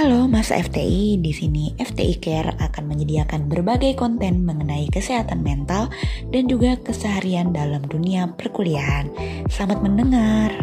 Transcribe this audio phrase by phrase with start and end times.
[0.00, 5.92] Halo Mas FTI, di sini FTI Care akan menyediakan berbagai konten mengenai kesehatan mental
[6.32, 9.12] dan juga keseharian dalam dunia perkuliahan.
[9.52, 10.56] Selamat mendengar.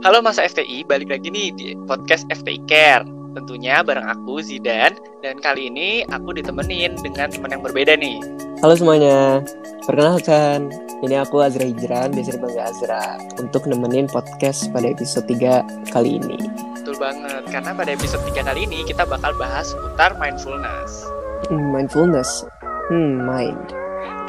[0.00, 3.21] Halo Masa FTI, balik lagi nih di podcast FTI Care.
[3.32, 4.92] Tentunya bareng aku Zidan
[5.24, 8.20] dan kali ini aku ditemenin dengan teman yang berbeda nih.
[8.60, 9.40] Halo semuanya,
[9.88, 10.68] perkenalkan
[11.00, 16.38] ini aku Azra Hijran, biasa dipanggil Azra untuk nemenin podcast pada episode 3 kali ini.
[16.76, 21.08] Betul banget, karena pada episode 3 kali ini kita bakal bahas seputar mindfulness.
[21.48, 22.44] Hmm, mindfulness,
[22.92, 23.81] hmm, mind.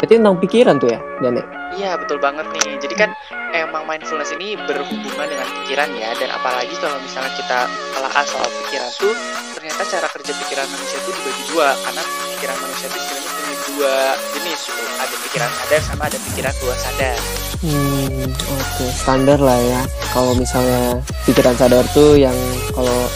[0.03, 1.45] Berarti tentang pikiran tuh ya, Dan ya?
[1.80, 2.75] Iya betul banget nih.
[2.75, 3.16] Jadi kan
[3.55, 6.11] emang mindfulness ini berhubungan dengan pikiran ya.
[6.20, 9.16] Dan apalagi kalau misalnya kita telah soal pikiran tuh,
[9.55, 11.71] ternyata cara kerja pikiran manusia itu dibagi dua.
[11.88, 12.03] Karena
[12.35, 13.95] pikiran manusia itu sebenarnya punya dua
[14.35, 14.84] jenis gitu.
[14.99, 17.17] Ada pikiran sadar sama ada pikiran bawah sadar.
[17.64, 18.59] Hmm, oke.
[18.59, 18.89] Okay.
[18.92, 19.81] Standar lah ya.
[20.11, 22.36] Kalau misalnya pikiran sadar tuh yang
[22.75, 23.08] kalau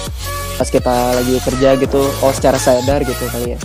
[0.55, 3.59] pas kita lagi kerja gitu, oh secara sadar gitu kali ya.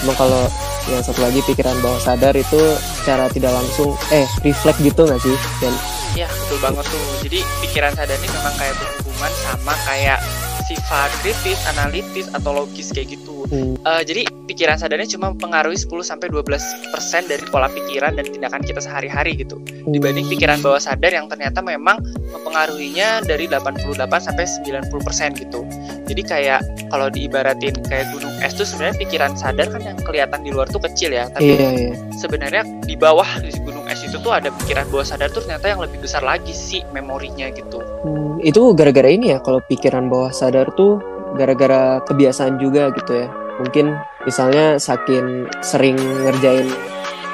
[0.00, 0.48] Emang kalau
[0.90, 2.60] yang satu lagi pikiran bawah sadar itu
[3.00, 5.72] secara tidak langsung eh reflect gitu nggak sih dan
[6.14, 10.20] ya betul banget tuh jadi pikiran sadar ini memang kayak berhubungan sama kayak
[10.64, 13.44] sifat kritis, analitis atau logis kayak gitu.
[13.52, 13.76] Hmm.
[13.84, 18.80] Uh, jadi pikiran sadarnya cuma mempengaruhi 10 sampai 12% dari pola pikiran dan tindakan kita
[18.80, 19.60] sehari-hari gitu.
[19.60, 19.92] Hmm.
[19.92, 22.00] Dibanding pikiran bawah sadar yang ternyata memang
[22.32, 24.44] mempengaruhinya dari 88 sampai
[24.88, 25.60] 90% gitu.
[26.04, 26.60] Jadi kayak
[26.92, 30.80] kalau diibaratin kayak gunung es tuh sebenarnya pikiran sadar kan yang kelihatan di luar tuh
[30.84, 31.96] kecil ya, tapi yeah, yeah.
[32.20, 35.80] sebenarnya di bawah di gunung es itu tuh ada pikiran bawah sadar tuh ternyata yang
[35.80, 37.80] lebih besar lagi sih memorinya gitu.
[38.04, 41.00] Hmm, itu gara-gara ini ya kalau pikiran bawah sadar tuh
[41.40, 43.28] gara-gara kebiasaan juga gitu ya.
[43.64, 43.96] Mungkin
[44.28, 46.68] misalnya saking sering ngerjain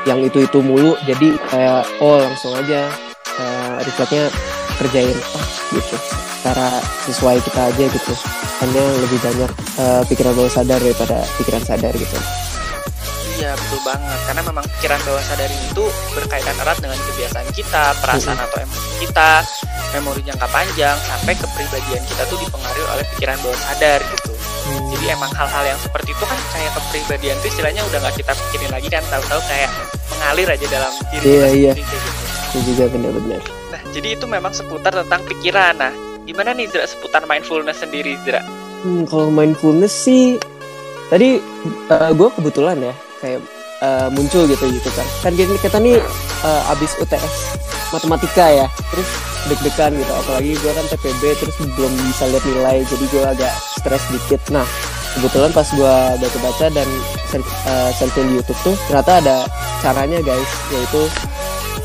[0.08, 2.88] yang itu-itu mulu jadi kayak oh langsung aja
[3.36, 4.32] uh, refleksnya
[4.80, 5.96] kerjain oh gitu
[6.40, 8.14] cara sesuai kita aja gitu
[8.60, 12.18] hanya lebih banyak uh, pikiran bawah sadar daripada pikiran sadar gitu
[13.40, 18.36] Iya betul banget karena memang pikiran bawah sadar itu berkaitan erat dengan kebiasaan kita, perasaan
[18.36, 19.40] atau emosi kita,
[19.96, 24.32] memori jangka panjang sampai kepribadian kita tuh dipengaruhi oleh pikiran bawah sadar gitu.
[24.36, 24.92] Hmm.
[24.92, 28.70] Jadi emang hal-hal yang seperti itu kan kayak kepribadian itu istilahnya udah nggak kita pikirin
[28.76, 29.70] lagi kan tahu-tahu kayak
[30.12, 31.72] mengalir aja dalam diri iya, kita iya.
[31.80, 31.96] gitu.
[32.44, 33.42] Itu juga benar-benar.
[33.72, 35.74] Nah jadi itu memang seputar tentang pikiran.
[35.80, 38.38] Nah gimana nih Zra seputar mindfulness sendiri Zra?
[38.86, 40.38] Hmm, kalau mindfulness sih
[41.10, 41.42] tadi
[41.90, 43.42] uh, gue kebetulan ya kayak
[43.82, 45.06] uh, muncul gitu gitu kan.
[45.26, 45.98] Kan gini kita nih
[46.46, 47.58] uh, abis UTS
[47.90, 49.10] matematika ya terus
[49.50, 50.12] deg-degan gitu.
[50.14, 53.52] Apalagi gue kan TPB terus belum bisa lihat nilai jadi gue agak
[53.82, 54.40] stres dikit.
[54.54, 54.66] Nah
[55.18, 56.88] kebetulan pas gue baca-baca dan
[57.66, 59.36] uh, di YouTube tuh ternyata ada
[59.82, 61.02] caranya guys yaitu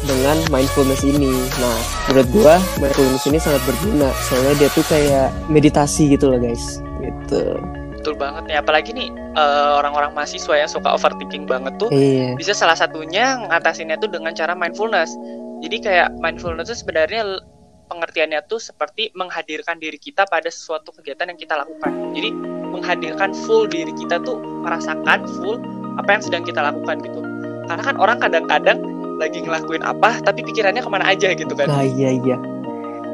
[0.05, 1.33] dengan mindfulness ini.
[1.57, 1.77] Nah,
[2.09, 6.79] menurut gue mindfulness ini sangat berguna soalnya dia tuh kayak meditasi gitu loh guys.
[7.01, 7.59] Gitu
[8.05, 12.37] betul banget nih apalagi nih uh, orang-orang mahasiswa yang suka overthinking banget tuh iya.
[12.37, 15.17] bisa salah satunya ngatasinnya tuh dengan cara mindfulness
[15.65, 17.41] jadi kayak mindfulness itu sebenarnya
[17.89, 22.29] pengertiannya tuh seperti menghadirkan diri kita pada sesuatu kegiatan yang kita lakukan jadi
[22.69, 25.57] menghadirkan full diri kita tuh merasakan full
[25.97, 27.25] apa yang sedang kita lakukan gitu
[27.65, 28.85] karena kan orang kadang-kadang
[29.15, 31.67] lagi ngelakuin apa tapi pikirannya ke mana aja gitu kan.
[31.67, 32.37] Nah iya iya.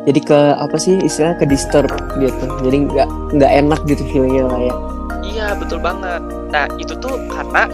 [0.10, 2.46] Jadi ke apa sih istilah ke disturb gitu.
[2.66, 3.08] Jadi nggak
[3.38, 4.76] nggak enak gitu feelingnya lah ya.
[5.22, 6.22] Iya betul banget.
[6.50, 7.70] Nah itu tuh karena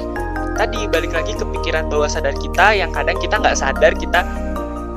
[0.60, 4.28] tadi balik lagi ke pikiran bawah sadar kita yang kadang kita nggak sadar kita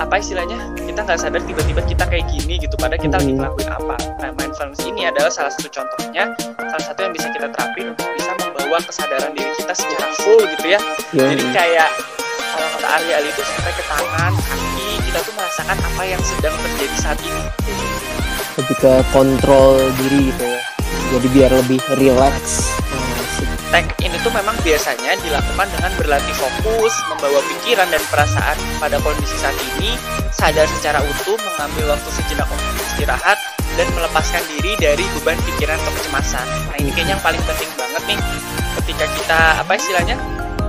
[0.00, 0.56] apa istilahnya
[0.88, 3.22] kita nggak sadar tiba-tiba kita kayak gini gitu padahal kita hmm.
[3.22, 3.96] lagi ngelakuin apa.
[4.18, 8.30] Nah mindfulness ini adalah salah satu contohnya salah satu yang bisa kita terapin untuk bisa
[8.42, 10.80] membawa kesadaran diri kita secara full gitu ya.
[11.14, 11.30] Yeah.
[11.30, 11.90] jadi kayak
[12.80, 14.88] kata ahli-ahli itu sampai ke tangan kaki.
[15.04, 17.44] Kita tuh merasakan apa yang sedang terjadi saat ini.
[18.56, 20.60] Lebih ke kontrol diri gitu ya.
[21.12, 22.72] Jadi biar lebih relax.
[23.68, 29.36] Teknik ini tuh memang biasanya dilakukan dengan berlatih fokus, membawa pikiran dan perasaan pada kondisi
[29.36, 29.94] saat ini,
[30.32, 33.38] sadar secara utuh, mengambil waktu sejenak untuk istirahat,
[33.76, 36.46] dan melepaskan diri dari beban pikiran atau kecemasan.
[36.72, 38.18] Nah ini kayaknya yang paling penting banget nih
[38.80, 40.16] ketika kita apa istilahnya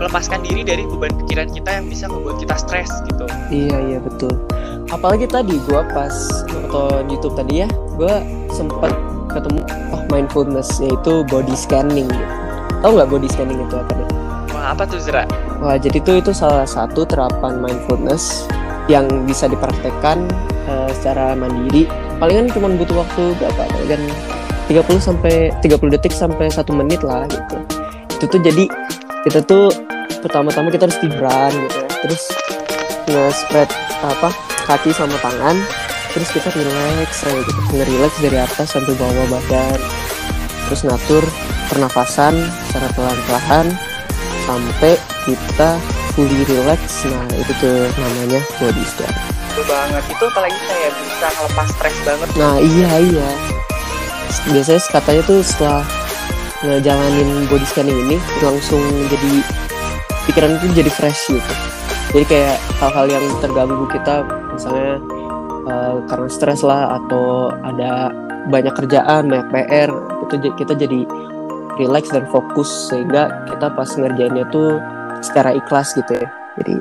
[0.01, 3.29] melepaskan diri dari beban pikiran kita yang bisa membuat kita stres gitu.
[3.53, 4.33] Iya iya betul.
[4.89, 6.15] Apalagi tadi gue pas
[6.49, 7.69] nonton YouTube tadi ya,
[8.01, 8.13] gue
[8.49, 8.89] sempat
[9.29, 9.61] ketemu
[9.93, 12.09] oh, mindfulness yaitu body scanning.
[12.09, 12.33] Gitu.
[12.81, 14.09] Tahu nggak body scanning itu apa deh?
[14.57, 15.29] Wah apa tuh Zera?
[15.61, 18.49] Wah jadi itu itu salah satu terapan mindfulness
[18.89, 20.25] yang bisa dipraktekkan
[20.65, 21.85] uh, secara mandiri.
[22.17, 23.69] Palingan cuma butuh waktu berapa?
[23.69, 24.01] Palingan
[24.65, 27.61] 30 sampai 30 detik sampai satu menit lah gitu.
[28.17, 28.65] Itu tuh jadi
[29.21, 29.90] kita tuh
[30.21, 31.87] pertama-tama kita harus tiduran gitu ya.
[32.05, 32.23] Terus
[33.09, 33.69] nge-spread
[34.05, 34.29] apa
[34.69, 35.57] kaki sama tangan.
[36.11, 37.59] Terus kita relax aja gitu.
[37.75, 39.79] Nge-relax dari atas sampai bawah badan.
[40.69, 41.23] Terus ngatur
[41.67, 42.37] pernafasan
[42.69, 43.67] secara pelan-pelan
[44.45, 44.95] sampai
[45.25, 45.81] kita
[46.13, 47.03] fully relax.
[47.09, 49.31] Nah itu tuh namanya body scan
[49.67, 50.03] banget.
[50.09, 52.27] Itu apalagi kayak bisa ngelepas stres banget.
[52.37, 53.29] nah iya iya.
[54.47, 55.83] Biasanya katanya tuh setelah
[56.61, 59.33] ngejalanin body scanning ini langsung jadi
[60.29, 61.53] pikiran itu jadi fresh gitu
[62.11, 64.99] jadi kayak hal-hal yang terganggu kita misalnya
[65.69, 68.11] eh, karena stres lah atau ada
[68.49, 69.89] banyak kerjaan banyak PR
[70.27, 71.05] itu kita jadi
[71.77, 74.81] relax dan fokus sehingga kita pas ngerjainnya tuh
[75.21, 76.27] secara ikhlas gitu ya
[76.59, 76.75] jadi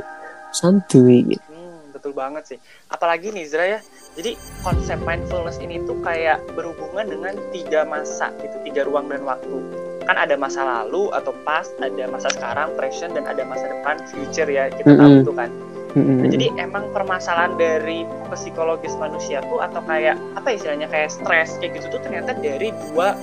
[0.50, 2.58] santuy gitu Hmm, betul banget sih.
[2.90, 3.80] Apalagi nih Zra ya.
[4.18, 4.34] Jadi
[4.66, 9.89] konsep mindfulness ini tuh kayak berhubungan dengan tiga masa gitu, tiga ruang dan waktu.
[10.10, 14.50] Kan ada masa lalu atau past, ada masa sekarang, present, dan ada masa depan, future
[14.50, 14.66] ya.
[14.66, 15.22] Kita tahu Mm-mm.
[15.22, 15.50] itu kan.
[15.94, 18.02] Nah, jadi emang permasalahan dari
[18.34, 23.14] psikologis manusia tuh atau kayak apa istilahnya kayak stres kayak gitu tuh ternyata dari dua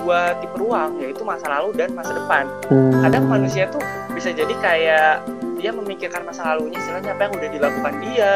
[0.00, 2.48] dua tipe ruang yaitu masa lalu dan masa depan.
[2.72, 3.04] Hmm.
[3.04, 3.84] Kadang manusia tuh
[4.16, 5.24] bisa jadi kayak
[5.60, 8.32] dia memikirkan masa lalunya istilahnya apa yang udah dilakukan dia,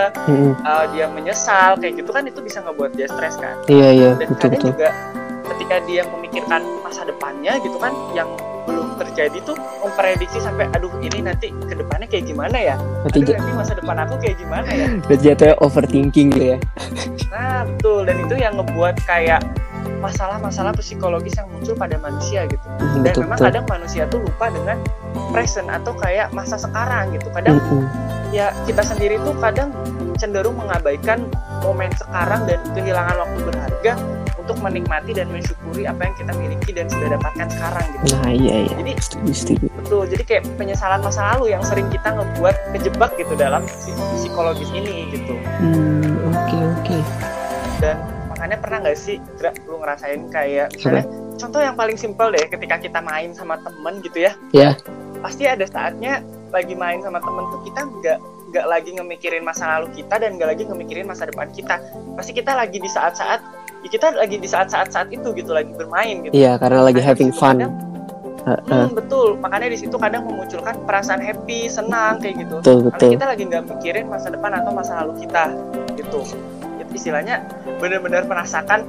[0.64, 3.52] uh, dia menyesal kayak gitu kan itu bisa ngebuat dia stres kan.
[3.68, 4.88] iya iya Dan betul kadang betul juga
[5.56, 8.28] ketika dia memikirkan masa depannya gitu kan yang
[8.64, 13.32] belum terjadi tuh memprediksi sampai aduh ini nanti ke depannya kayak gimana ya nanti aduh
[13.34, 16.58] nanti masa depan aku kayak gimana ya j- jatuhnya overthinking gitu ya
[17.28, 18.08] Nah, betul.
[18.08, 19.44] Dan itu yang ngebuat kayak
[20.00, 22.64] masalah-masalah psikologis yang muncul pada manusia gitu.
[22.80, 24.76] Mm, Dan betul memang betul kadang manusia tuh lupa dengan
[25.30, 27.28] present atau kayak masa sekarang gitu.
[27.30, 27.84] Kadang Mm-mm.
[28.32, 29.70] ya kita sendiri tuh kadang
[30.16, 31.28] cenderung mengabaikan
[31.62, 33.92] momen sekarang dan kehilangan waktu berharga
[34.48, 38.16] untuk menikmati dan mensyukuri apa yang kita miliki dan sudah dapatkan sekarang gitu.
[38.16, 40.02] nah iya iya Jadi setuju setuju betul.
[40.06, 45.12] Jadi kayak penyesalan masa lalu yang sering kita ngebuat kejebak gitu dalam psi- psikologis ini
[45.12, 45.36] gitu.
[45.60, 46.98] Hmm, oke oke.
[47.78, 47.96] dan
[48.26, 51.04] makanya pernah nggak sih Dra, lu ngerasain kayak misalnya
[51.36, 54.70] contoh yang paling simpel deh ketika kita main sama temen gitu ya Ya.
[55.20, 58.18] pasti ada saatnya lagi main sama temen tuh kita nggak
[58.48, 61.76] nggak lagi ngemikirin masa lalu kita dan nggak lagi ngemikirin masa depan kita
[62.16, 63.38] pasti kita lagi di saat-saat
[63.78, 67.10] ya kita lagi di saat-saat saat itu gitu lagi bermain gitu Iya, karena lagi Makanya
[67.10, 67.56] having fun.
[67.58, 67.86] kadang-
[68.48, 73.10] Hmm, betul makanya di situ kadang memunculkan perasaan happy senang kayak gitu betul karena betul.
[73.12, 75.52] kita lagi nggak mikirin masa depan atau masa lalu kita
[75.92, 76.20] gitu
[76.80, 77.44] Itu istilahnya
[77.76, 78.88] benar-benar merasakan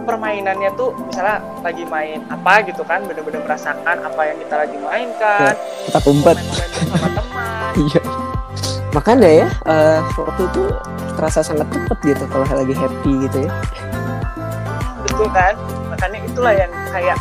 [0.00, 5.54] permainannya tuh misalnya lagi main apa gitu kan benar-benar merasakan apa yang kita lagi mainkan
[5.82, 6.36] Kita kumpet.
[6.38, 8.00] momen-momen bersama teman Iya.
[8.92, 10.62] Makanya ya, eh, waktu itu
[11.14, 13.50] terasa sangat cepat gitu kalau lagi happy gitu ya.
[15.12, 15.54] Betul kan
[15.92, 17.18] makanya itulah yang kayak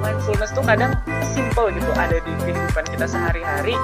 [0.00, 0.92] mindfulness tuh kadang
[1.22, 3.76] simple gitu ada di kehidupan kita sehari-hari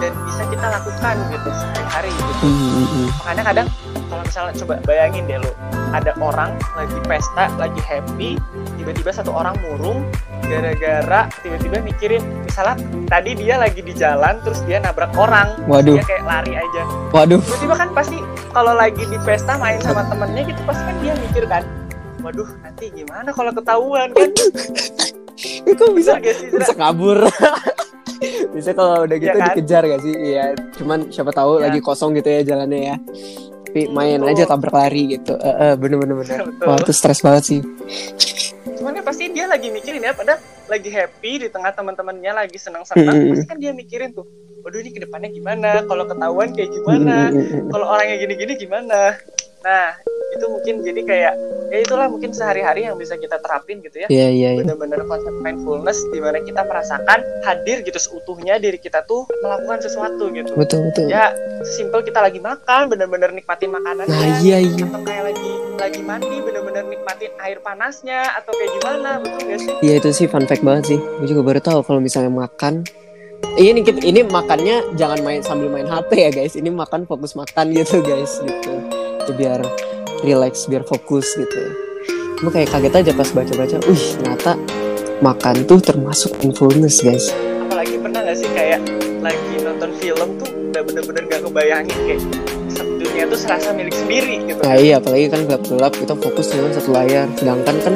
[0.00, 3.06] dan bisa kita lakukan gitu sehari-hari gitu Hmm, hmm, hmm.
[3.20, 3.68] makanya kadang
[4.08, 5.52] kalau misalnya coba bayangin deh lo
[5.92, 8.40] ada orang lagi pesta lagi happy
[8.80, 10.08] tiba-tiba satu orang murung
[10.48, 16.00] gara-gara tiba-tiba mikirin misalnya tadi dia lagi di jalan terus dia nabrak orang Waduh.
[16.00, 18.18] dia kayak lari aja Waduh, tiba-tiba kan pasti
[18.50, 21.62] kalau lagi di pesta main sama temennya gitu pasti kan dia mikir kan
[22.20, 24.30] waduh nanti gimana kalau ketahuan kan
[25.62, 27.24] itu bisa gak sih bisa kabur.
[28.54, 29.48] bisa kalau udah gitu Iya kan?
[29.50, 30.12] dikejar gak sih?
[30.12, 30.44] Iya,
[30.76, 31.62] cuman siapa tahu Iya.
[31.66, 32.96] lagi kosong gitu ya jalannya ya.
[33.64, 34.32] Tapi Hmm, main betul.
[34.34, 35.32] aja tabrak lari gitu.
[35.34, 36.38] Eh, eh, bener bener bener.
[36.44, 36.66] Betul.
[36.66, 37.60] Wah itu stres banget sih.
[38.72, 43.12] cuman kan pasti dia lagi mikirin ya padahal lagi happy di tengah teman-temannya lagi senang-senang
[43.12, 43.30] Mm-mm.
[43.30, 44.24] pasti kan dia mikirin tuh
[44.58, 47.68] waduh ini ke depannya gimana kalau ketahuan kayak gimana Hmm, hmm, hmm, hmm.
[47.68, 49.20] kalau orangnya gini-gini gimana
[49.60, 49.92] nah
[50.30, 51.34] itu mungkin jadi kayak
[51.68, 54.60] ya itulah mungkin sehari-hari yang bisa kita terapin gitu ya Iya iya iya.
[54.62, 60.30] benar-benar konsep mindfulness di mana kita merasakan hadir gitu seutuhnya diri kita tuh melakukan sesuatu
[60.30, 61.06] gitu Betul betul.
[61.06, 64.80] ya simpel kita lagi makan benar-benar nikmatin makanannya Nah iya iya.
[64.80, 69.74] atau kayak lagi lagi mandi benar-benar nikmatin air panasnya atau kayak gimana betul gak sih
[69.80, 70.98] Iya itu sih fun fact banget sih.
[70.98, 72.84] Gue juga baru tahu kalau misalnya makan.
[73.56, 76.52] Iya nih kita- ini makannya jangan main sambil main HP ya guys.
[76.52, 78.99] Ini makan fokus makan gitu guys gitu.
[79.30, 79.62] Itu biar
[80.26, 81.62] relax, biar fokus gitu.
[82.42, 83.78] Gue kayak kaget aja pas baca-baca.
[83.86, 84.58] Wih ternyata
[85.22, 87.30] makan tuh termasuk mindfulness guys.
[87.62, 88.82] apalagi pernah gak sih kayak
[89.22, 92.22] lagi nonton film tuh udah bener-bener gak kebayangin kayak
[92.98, 96.90] dunia tuh serasa milik sendiri gitu Nah iya apalagi kan gelap-gelap kita fokus dengan satu
[96.90, 97.30] layar.
[97.38, 97.94] Sedangkan kan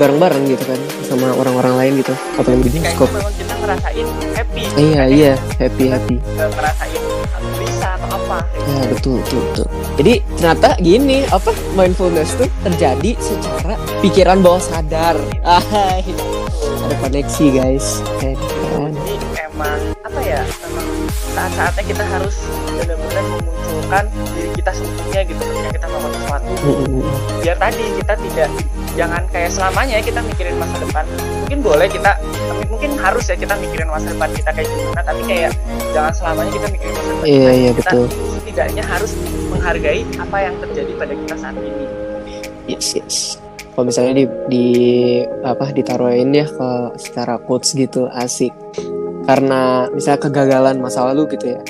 [0.00, 2.16] bareng-bareng gitu kan sama orang-orang lain gitu.
[2.40, 3.12] Apalagi di bioskop.
[3.12, 6.16] memang kita ngerasain happy Iya iya happy happy.
[8.30, 9.66] Apa Ya betul betul betul.
[9.98, 15.18] Jadi ternyata gini apa mindfulness tuh terjadi secara pikiran bawah sadar.
[15.42, 17.98] Ada koneksi guys.
[18.22, 18.38] Kan.
[21.10, 22.36] Memang saat-saatnya kita harus
[22.78, 26.52] benar-benar memunculkan diri kita seutuhnya gitu ketika kita melakukan sesuatu.
[27.42, 28.50] Biar tadi kita tidak
[28.98, 31.04] jangan kayak selamanya kita mikirin masa depan.
[31.46, 32.12] Mungkin boleh kita
[32.70, 35.52] mungkin harus ya kita mikirin masa depan kita kayak gimana tapi kayak
[35.90, 37.26] jangan selamanya kita mikirin masa depan.
[37.26, 38.06] Iya iya kita betul.
[38.38, 39.10] setidaknya harus
[39.50, 41.84] menghargai apa yang terjadi pada kita saat ini.
[42.70, 43.16] Yes yes.
[43.70, 44.66] Kalau misalnya di di
[45.46, 48.52] apa ditaruhin ya ke secara quotes gitu asik
[49.30, 51.62] karena misalnya kegagalan masa lalu gitu ya.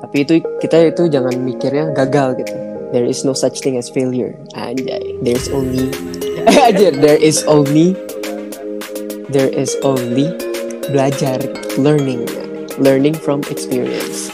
[0.00, 2.56] Tapi itu kita itu jangan mikirnya gagal gitu.
[2.96, 4.32] There is no such thing as failure.
[4.56, 5.20] Anjay.
[5.20, 5.92] There's only
[6.64, 7.92] aja there is only
[9.28, 10.32] there is only
[10.88, 11.36] belajar
[11.76, 12.24] learning.
[12.80, 14.32] Learning from experience.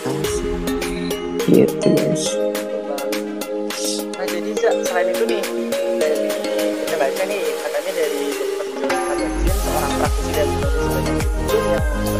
[1.50, 2.49] Gitu guys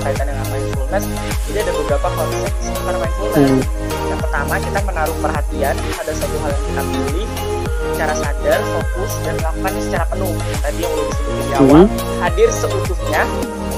[0.01, 1.05] berkaitan dengan mindfulness
[1.45, 3.61] jadi ada beberapa konsep seputar mindfulness Hmm.
[4.09, 7.29] yang pertama kita menaruh perhatian pada satu hal yang kita pilih
[7.91, 10.33] secara sadar, fokus, dan melakukannya secara penuh.
[10.59, 11.85] Tadi yang udah disebutin di awal,
[12.19, 13.23] hadir seutuhnya.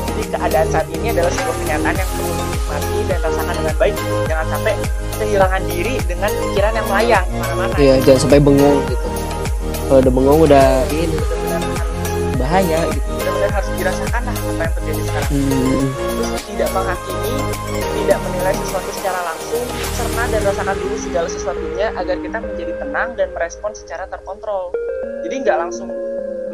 [0.07, 3.95] Jadi keadaan saat ini adalah sebuah kenyataan yang perlu dinikmati dan rasakan dengan baik.
[4.31, 4.75] Jangan sampai
[5.19, 7.75] kehilangan diri dengan pikiran yang melayang ke mana-mana.
[7.75, 9.07] Iya, jangan sampai bengong gitu.
[9.83, 13.09] Kalau udah bengong udah ini Benar-benar harus, bahaya gitu.
[13.19, 15.31] benar-benar harus dirasakan apa yang terjadi sekarang.
[15.33, 17.35] Hmm, Terus tidak menghakimi,
[18.03, 19.65] tidak menilai sesuatu secara langsung,
[19.97, 24.73] cerna dan rasakan dulu segala sesuatunya agar kita menjadi tenang dan merespon secara terkontrol.
[25.25, 25.89] Jadi nggak langsung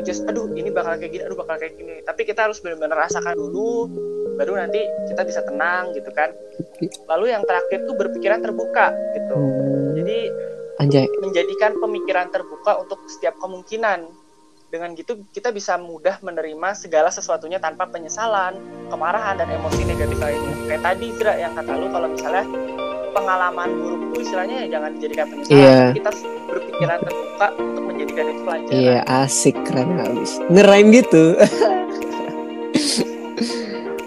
[0.06, 2.00] just, aduh ini bakal kayak gini, aduh bakal kayak gini.
[2.06, 3.90] Tapi kita harus benar-benar rasakan dulu,
[4.40, 6.32] baru nanti kita bisa tenang gitu kan.
[7.10, 9.36] Lalu yang terakhir tuh berpikiran terbuka gitu.
[9.36, 10.18] Hmm, Jadi
[10.80, 11.06] anjay.
[11.20, 14.27] menjadikan pemikiran terbuka untuk setiap kemungkinan.
[14.68, 18.60] Dengan gitu kita bisa mudah menerima segala sesuatunya tanpa penyesalan,
[18.92, 20.52] kemarahan dan emosi negatif lainnya.
[20.68, 22.44] Kayak tadi Zra yang kata lu kalau misalnya
[23.16, 25.80] pengalaman buruk itu istilahnya ya jangan dijadikan penyesalan, Iya.
[25.96, 26.10] kita
[26.52, 28.76] berpikiran terbuka untuk menjadikan itu pelajaran.
[28.76, 30.30] Iya, asik keren habis.
[30.52, 31.24] Ngeraim gitu.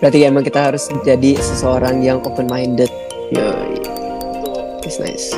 [0.01, 2.89] Berarti emang kita harus menjadi seseorang yang open minded.
[3.33, 3.65] Tuh.
[4.85, 5.33] it's nice.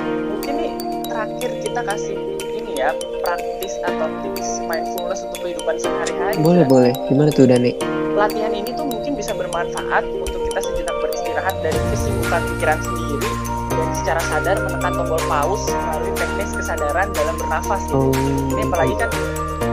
[5.64, 6.36] Kehidupan sehari-hari.
[6.44, 6.72] Boleh, Zra.
[6.72, 6.94] boleh.
[7.08, 7.72] Gimana tuh Dani?
[8.14, 13.26] latihan ini tuh mungkin bisa bermanfaat untuk kita sejenak beristirahat dari kesibukan pikiran sendiri
[13.74, 18.14] dan secara sadar menekan tombol pause melalui teknis kesadaran dalam bernafas gitu.
[18.14, 19.10] Oh, Ini apalagi kan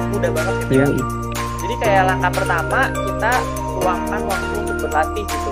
[0.09, 0.87] mudah banget gitu ya.
[0.88, 1.00] yoi.
[1.61, 3.32] Jadi kayak langkah pertama kita
[3.76, 5.50] luangkan waktu untuk berlatih gitu.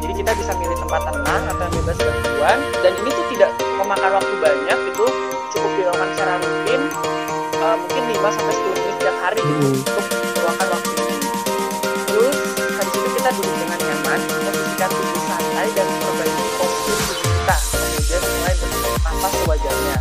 [0.00, 4.10] Jadi kita bisa milih tempat tenang atau yang bebas gangguan dan ini tuh tidak memakan
[4.16, 5.04] waktu banyak gitu.
[5.52, 6.80] Cukup dilakukan secara rutin
[7.52, 9.74] eh, mungkin 5 sampai 10 menit setiap hari gitu Mm-mm.
[9.82, 10.06] untuk
[10.38, 11.16] meluangkan waktu ini.
[12.06, 12.36] Terus
[12.78, 17.56] habis itu kita duduk dengan nyaman, posisikan tubuh santai dan perbaiki postur tubuh kita.
[17.58, 19.98] Kemudian mulai berhenti nafas sewajarnya.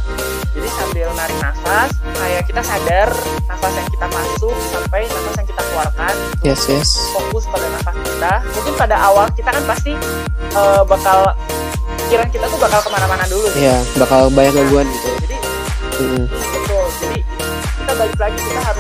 [0.49, 1.89] Jadi sambil narik nafas,
[2.21, 3.09] kayak kita sadar
[3.49, 6.15] nafas yang kita masuk sampai nafas yang kita keluarkan.
[6.45, 6.89] Yes, yes.
[7.09, 8.33] Fokus pada nafas kita.
[8.45, 9.97] Mungkin pada awal kita kan pasti
[10.53, 11.33] eh, bakal
[12.05, 13.49] pikiran kita tuh bakal ke mana-mana dulu.
[13.57, 15.09] Iya, bakal banyak gangguan gitu.
[15.25, 15.35] Jadi
[15.97, 16.25] Mm-mm.
[16.29, 16.85] betul.
[17.01, 17.19] Jadi
[17.79, 18.78] kita balik lagi kita harus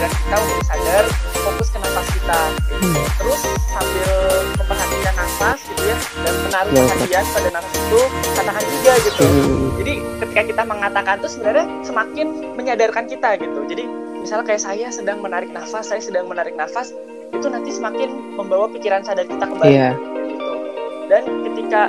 [0.00, 1.04] pikiran kita untuk sadar
[1.36, 2.40] fokus ke nafas kita
[2.80, 2.96] Hmm.
[3.20, 4.10] terus sambil
[4.56, 8.00] memperhatikan nafas gitu ya dan menaruh Ya, perhatian pada nafas itu
[8.32, 9.60] katakan juga gitu Mm-mm.
[9.76, 12.26] jadi ketika kita mengatakan itu sebenarnya semakin
[12.56, 13.84] menyadarkan kita gitu jadi
[14.16, 16.96] misalnya kayak saya sedang menarik nafas saya sedang menarik nafas
[17.30, 19.92] itu nanti semakin membawa pikiran sadar kita kembali Iya.
[19.92, 20.52] gitu
[21.06, 21.82] dan ketika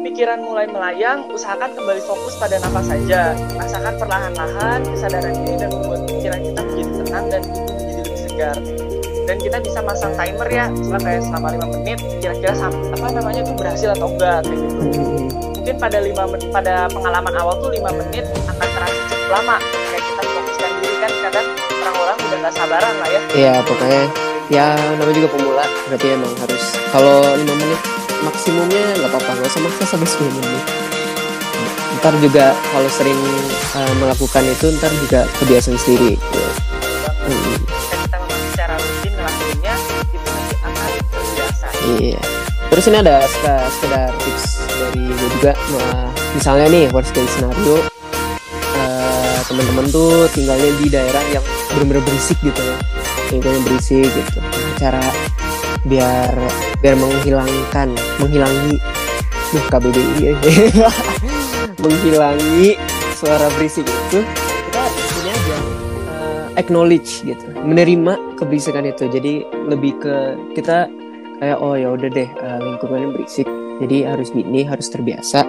[0.00, 6.00] pikiran mulai melayang usahakan kembali fokus pada nafas saja rasakan perlahan-lahan kesadaran ini dan membuat
[6.08, 6.63] pikiran kita
[7.14, 8.56] tenang dan tubuh menjadi lebih segar
[9.24, 13.52] dan kita bisa masang timer ya misalnya kayak selama 5 menit kira-kira apa namanya itu
[13.54, 14.74] berhasil atau enggak kayak gitu
[15.54, 20.02] mungkin pada lima menit pada pengalaman awal tuh 5 menit akan terasa cukup lama kayak
[20.02, 21.46] kita fokuskan diri kan kadang
[21.86, 24.02] orang-orang udah nggak sabaran lah ya Iya, pokoknya
[24.52, 24.66] ya
[24.98, 27.80] namanya juga pemula, berarti emang harus kalau 5 menit
[28.26, 30.64] maksimumnya nggak apa-apa, nggak usah maksa sampai 10 menit.
[32.02, 33.20] Ntar juga kalau sering
[33.72, 36.20] uh, melakukan itu ntar juga kebiasaan sendiri.
[36.20, 36.73] Ya.
[41.84, 42.20] Iya.
[42.72, 43.22] Terus ini ada
[43.70, 45.52] sekedar tips dari gue juga.
[45.54, 47.78] Nah, misalnya nih worst case scenario
[48.74, 52.76] eh, teman-teman tuh tinggalnya di daerah yang benar-benar berisik gitu ya,
[53.30, 54.38] lingkungannya berisik gitu.
[54.40, 55.04] Nah, cara
[55.84, 56.32] biar
[56.80, 58.80] biar menghilangkan menghilangi
[59.52, 60.32] duh KBBI ya.
[61.84, 62.80] menghilangi
[63.14, 64.24] suara berisik itu
[64.72, 64.82] kita
[65.20, 65.56] ini aja
[66.10, 70.16] eh, acknowledge gitu menerima keberisikan itu jadi lebih ke
[70.56, 70.88] kita
[71.38, 73.48] kayak oh ya udah deh uh, lingkungannya berisik.
[73.82, 75.42] Jadi harus gini harus terbiasa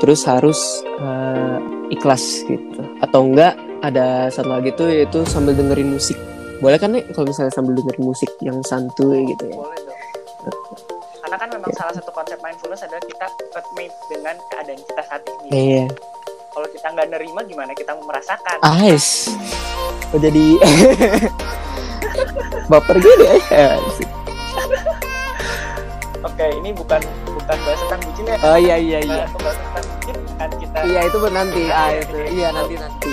[0.00, 0.58] terus harus
[0.98, 1.60] uh,
[1.92, 2.80] ikhlas gitu.
[3.04, 6.16] Atau enggak ada satu lagi tuh yaitu sambil dengerin musik.
[6.60, 9.56] Boleh kan nih kalau misalnya sambil dengerin musik yang santuy gitu ya?
[9.56, 10.00] Boleh dong.
[11.20, 13.26] Karena kan memang salah satu konsep mindfulness adalah kita
[13.78, 15.48] made dengan keadaan kita saat ini.
[15.54, 15.86] Iya.
[16.50, 18.58] Kalau kita nggak nerima gimana kita mau merasakan?
[18.66, 19.30] Ais.
[20.10, 20.58] Oh jadi
[22.70, 23.26] baper gini?
[23.54, 23.78] Ya
[26.20, 27.00] Oke, ini bukan
[27.32, 28.36] bukan bahas tentang bucin ya.
[28.44, 29.24] oh iya iya iya.
[29.24, 30.78] Nah, bahas tentang bucin kan kita.
[30.84, 31.62] Iya itu buat nanti.
[31.64, 32.16] Nah, ah iya, itu.
[32.16, 32.28] iya.
[32.28, 33.12] iya nanti nanti.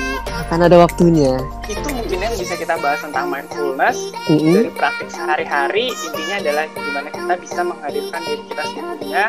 [0.52, 1.34] Kan ada waktunya.
[1.72, 4.54] Itu mungkin yang bisa kita bahas tentang mindfulness Mm-mm.
[4.60, 5.88] dari praktik sehari-hari.
[6.04, 9.26] Intinya adalah gimana kita bisa menghadirkan diri kita sebetulnya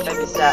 [0.00, 0.48] kita bisa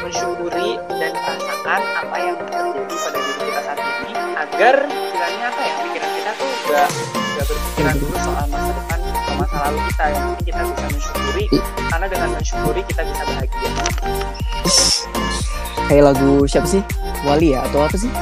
[0.00, 4.12] mensyukuri dan merasakan apa yang terjadi pada diri kita saat ini.
[4.48, 5.74] Agar kiranya apa ya?
[5.84, 6.88] Pikiran kita tuh gak,
[7.36, 9.07] gak berpikiran dulu soal masa depan
[9.58, 11.46] lalu kita yang kita bisa mensyukuri
[11.88, 13.70] karena dengan mensyukuri kita bisa bahagia.
[15.88, 16.82] Kayak lagu siapa sih?
[17.24, 18.12] Wali ya atau apa sih?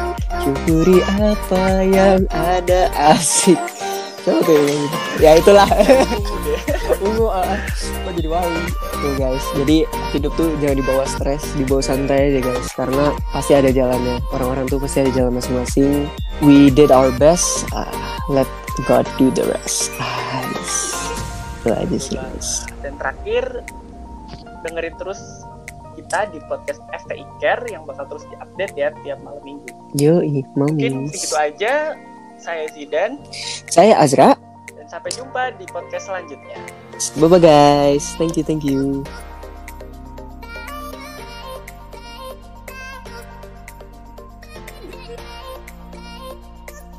[0.40, 3.58] Syukuri apa yang ada asik.
[4.26, 4.96] Siapa tuh yang gitu?
[5.22, 5.68] ya itulah.
[7.06, 7.58] Ungu ah, ah.
[7.78, 8.62] kok jadi wali?
[8.98, 9.44] Tuh guys.
[9.54, 12.66] Jadi hidup tuh jangan dibawa stres dibawa santai aja guys.
[12.74, 14.18] Karena pasti ada jalannya.
[14.34, 16.10] Orang-orang tuh pasti ada jalan masing-masing.
[16.42, 17.70] We did our best.
[17.70, 17.86] Ah,
[18.26, 18.50] let
[18.90, 19.94] God do the rest.
[20.02, 21.05] Ah, yes.
[21.66, 22.48] Itu aja sih guys
[22.80, 23.44] dan terakhir
[24.62, 25.20] dengerin terus
[25.96, 29.72] kita di podcast FTI Care yang bakal terus diupdate ya tiap malam minggu.
[29.96, 31.74] yoi Mungkin mamis segitu aja.
[32.36, 33.16] Saya Zidan
[33.72, 34.36] saya Azra
[34.76, 36.60] dan sampai jumpa di podcast selanjutnya.
[37.16, 39.00] bye bye guys thank you thank you